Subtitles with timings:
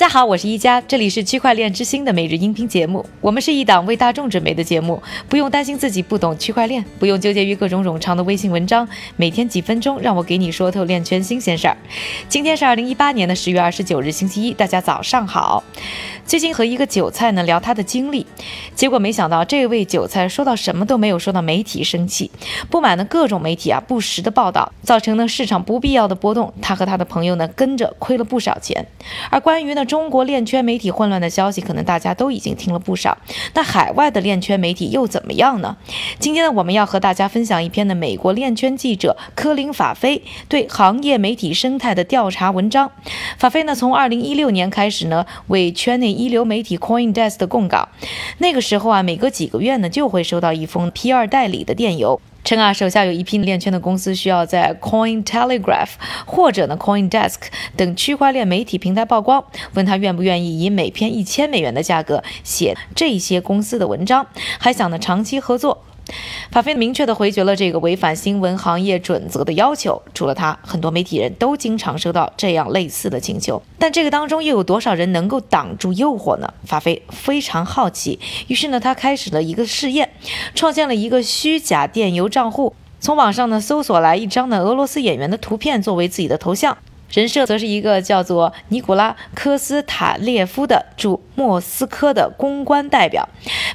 [0.00, 3.04] 大家好，我是一加，这里是区块链之星的每日音频节目。
[3.20, 11.76] 我们是一档为大众准备的节目，不用担心自己不懂区块链，不用纠结于各种冗长的微信文章，每天几分钟，让我给你说透链圈新鲜事儿。
[12.30, 15.62] 今天是二零一八年的十月二十九日，星期一，大家早上好。
[16.24, 18.24] 最近和一个韭菜呢聊他的经历，
[18.74, 22.30] 结果没想到这位韭菜说到什么都没有说到媒体生气，
[22.70, 28.86] 不满的各种媒体啊不实的报道，造成呢市场不必要的波动，他和他的朋友呢跟着亏了不少钱。
[29.28, 33.18] 而关于呢中国链圈媒体混乱的消息，可能大家都已经听了不少。
[33.54, 35.76] 那海外的链圈媒体又怎么样呢？
[36.20, 42.92] 今天呢我们要和大家分享一篇呢美国链圈记者科林法菲对行业媒体生态的调查文章。
[43.36, 47.88] 法菲呢从二零一六年开始呢为圈内一流媒体 CoinDesk 的供稿，
[48.38, 52.20] 那个时候啊，每隔几个月呢，就会收到一封 P 二代理的电邮，
[52.50, 55.90] 称啊，手下有一批链圈的公司需要在 CoinTelegraph
[56.26, 57.36] 或者呢 CoinDesk
[57.76, 64.26] 等区块链媒体平台曝光，问他愿不愿意以每篇一千美元的价格写这些公司的文章，
[64.58, 65.84] 还想呢长期合作。
[66.50, 70.02] 法菲明确地回绝了这个违反新闻行业准则的要求。
[70.14, 73.62] 除了他，很多媒体人都经常收到这样类似的请求。
[73.78, 76.52] 但这个当中又有多少人能够挡住诱惑呢？
[76.64, 80.10] 法菲非常好奇，于是呢，他开始了一个试验，
[80.54, 86.76] 创建了一个虚假电邮账户，从网上呢搜索来一张呢俄罗斯演员的图片作为自己的头像。
[87.12, 93.28] 人设则是一个叫做尼古拉科斯塔列夫的驻莫斯科的公关代表。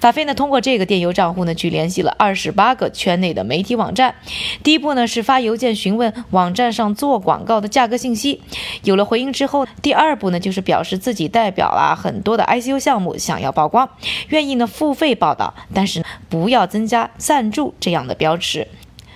[0.00, 4.14] 法菲呢，通过这个电邮账户呢，去联系了二十八个圈内的媒体网站。
[4.62, 8.42] 第一步呢，是发邮件询问网站上做广告的价格信息。
[8.82, 13.88] 有了回应之后，第二步呢，就是表示自己代表了很多的 ICU 项目，想要曝光，
[14.28, 18.68] 愿意呢付费报道，但是不要增加赞助这样的标识。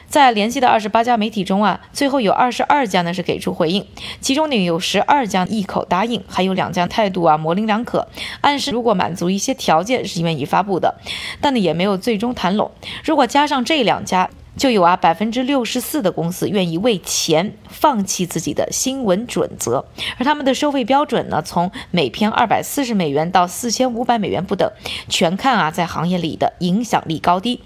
[0.09, 3.85] 在联系的二十八家媒体中啊，最后有二十二家呢是给出回应，
[4.21, 8.07] 其中呢有十二家一口答应，还有两家态度啊模棱两可，
[8.41, 10.95] 暗示如果满足一些条件是愿意发布的，
[11.41, 12.71] 但呢也没有最终谈拢。
[13.05, 19.85] 如果加上这两家，就有啊百分之六十四的公司愿意为钱放弃自己的新闻准则，
[20.17, 24.71] 而他们的收费标准呢，从每篇二百四十美元到四千五百美元不等，
[25.11, 27.61] 全看啊在行业里的影响力高低。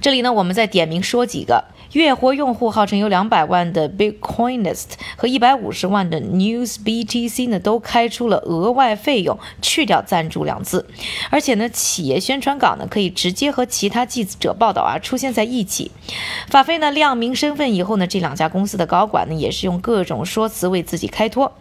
[0.00, 1.64] 这里呢，我们再点名说几个。
[1.96, 4.86] 月活用户，号称有两百万的 Bitcoinist
[5.16, 10.86] 和一百五十万的 NewsBTC 呢，都开出了额外费用，去掉赞助两字。
[11.30, 15.90] 而且呢，企业宣传稿呢，可以直接和其他记者报道啊出现在一起。
[16.48, 21.52] 法菲呢亮明身份以后呢，这两家公司的高管呢，也是用各种说辞为自己开脱。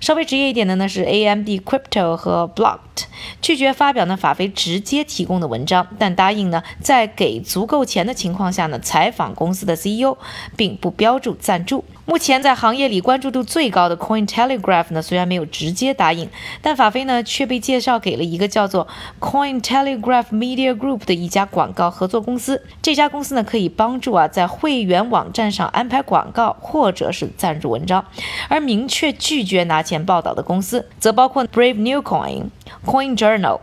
[0.00, 3.06] 稍微职业一点的呢是 AMD Crypto 和 Blocked，
[3.42, 10.16] 拒绝发表呢法菲直接提供的文章，但答应呢在给足够钱的情况下呢采访公司的 CEO，
[10.56, 11.84] 并不标注赞助。
[12.04, 16.28] 目前在行业里关注度最高的 CoinTelegraph 呢，虽然没有直接答应，
[16.62, 18.88] 但法菲呢却被介绍给了一个叫做
[19.20, 22.64] CoinTelegraph Media Group 的一家广告合作公司。
[22.80, 28.04] 这家公司呢可以帮助啊在会员网站上安排广告或者是赞助文章，
[28.48, 32.48] 而明确拒绝拿钱报道的公司则包括 Brave New Coin、
[32.86, 33.60] Coin Journal、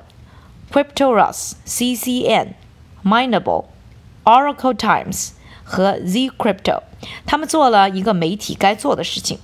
[0.72, 2.50] Cryptoros、CCN、
[3.04, 3.66] Mindable、
[4.24, 5.30] Oracle Times
[5.66, 6.84] 和 Z Crypto。
[7.26, 9.40] 他们做了一个媒体该做的事情，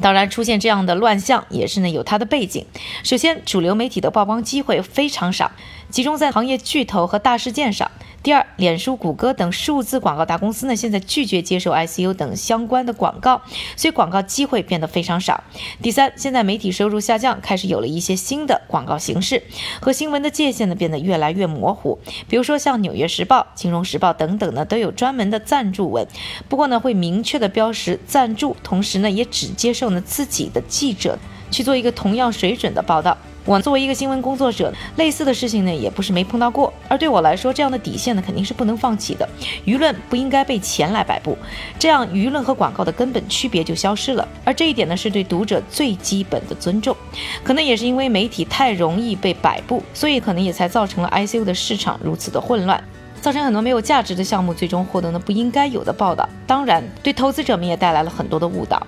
[0.00, 2.64] 当然出现这样的乱象也是呢有它的背景。
[3.02, 5.52] 首先，主流媒体的曝光机会非常少，
[5.90, 7.90] 集中在行业巨头和大事件上。
[8.24, 13.42] 第二，脸书、谷歌等数字广告大公司呢，现在拒绝接受 ICU 等相关的广告，
[13.76, 15.44] 所以广告机会变得非常少。
[15.82, 19.42] 第三，现在媒体收入下降，开始有了一些新的广告形式，
[19.78, 21.98] 和新闻的界限呢变得越来越模糊。
[22.26, 26.08] 比如说像《纽约时报》、《金融时报》等等呢，都有专门的赞助文，
[26.48, 31.18] 不过呢会明确的标识赞助，同时呢也只接受呢自己的记者
[31.50, 33.18] 去做一个同样水准的报道。
[33.46, 36.72] 我作为一个新闻工作者，类似的事情呢也不是没碰到过。
[36.88, 39.28] 而对我来说，这样的底线呢肯定是不能放弃的。
[39.66, 41.36] 舆论不应该被钱来摆布，
[41.78, 44.26] 这样舆论和广告的根本区别就消失了。
[44.44, 46.96] 而这一点呢是对读者最基本的尊重。
[47.42, 52.82] 可能也是因为媒体太容易被摆布，所以可能也才造成了 I C U 的市场如此的混乱，
[53.20, 56.26] 造成很多没有价值的项目最终获得了不应该有的报道。
[56.46, 58.86] 当然，对投资者们也带来了很多的误导。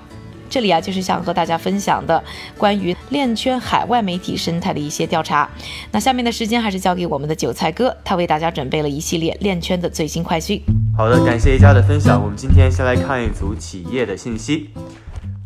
[0.49, 2.23] 这里啊，就是想和大家分享的
[2.57, 5.49] 关于链圈海外媒体生态的一些调查。
[5.91, 10.61] 那下面的时间还是交给我们的韭菜哥，他为大家准备了一系列链圈的最新快讯。
[10.97, 12.23] 好的，感谢一家的分享。
[12.23, 14.71] 我们今天先来看一组企业的信息。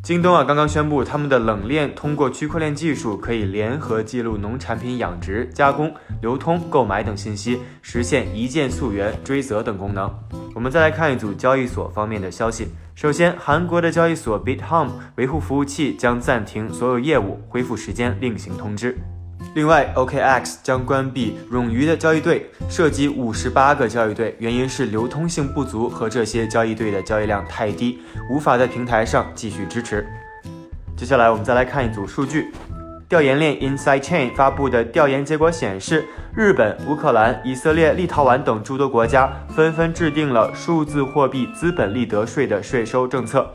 [0.02, 5.93] 京东啊，刚刚宣布他们的冷链通过区块链技术，可以联合记录农产品养殖、加工、
[6.23, 10.11] 流通、购买等信息，实现一键溯源、追责等功能。
[10.55, 12.69] 我们再来看一组交易所方面的消息。
[13.00, 18.94] 首先，韩国的交易所 BitHome 维护服务器将暂停所有业务，恢复时间另行通知。
[19.55, 28.00] 另外，OKX 将关闭冗余的交易队，涉及五十八个交易队，原因是流通性不足和这些交易队的交易量太低，
[28.31, 30.06] 无法在平台上继续支持。
[30.94, 32.52] 接下来，我们再来看一组数据。
[33.11, 43.53] 调研链 Inside Chain 发布的调研结果显示，日本、乌克兰、以色列、立陶宛等诸多国家纷纷制定了数字货币资本利得税的税收政策。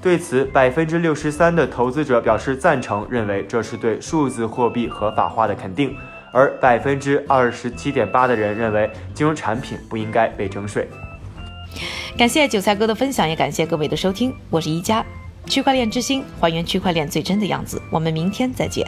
[0.00, 5.90] 对此，百分之六十三的投资者表示赞成，认为这是对数字货币合法化的肯定；
[6.32, 10.88] 而百分之二十七点八的人认为金融产品不应该被征税。
[12.16, 15.04] 感谢韭菜哥的分享，也感谢各位的收听，我是一加，
[15.46, 17.80] 区块链之星，还原区块链最真的样子。
[17.90, 18.86] 我们明天再见。